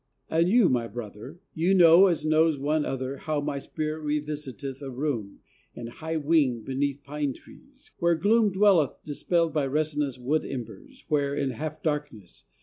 [0.31, 4.89] And you, my Brother, You know, as knows one other, How my spirit revisiteth a
[4.89, 5.41] room
[5.75, 11.05] In a high wing, beneath pine trees, where gloom Dwelleth, dispelled by resinous wood embers,
[11.07, 12.45] Where, in half darkness